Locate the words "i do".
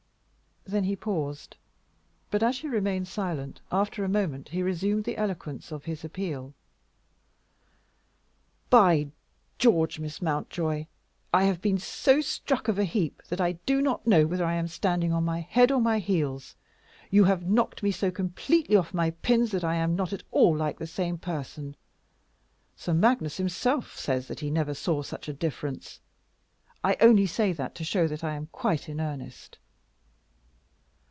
13.41-13.81